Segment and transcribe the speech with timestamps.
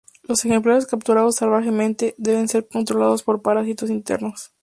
[0.23, 4.51] Los ejemplares capturados salvajemente deben ser controlados por parásitos internos.